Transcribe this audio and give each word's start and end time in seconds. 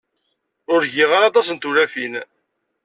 Ur 0.73 0.81
giɣ 0.93 1.09
ara 1.13 1.25
aṭas 1.29 1.47
n 1.51 1.57
tewlafin. 1.57 2.13